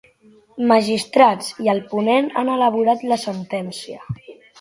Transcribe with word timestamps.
Magistrats 0.69 1.51
i 1.65 1.69
el 1.73 1.81
ponent 1.91 2.31
han 2.41 2.49
elaborat 2.53 3.05
la 3.13 3.19
sentència. 3.25 4.01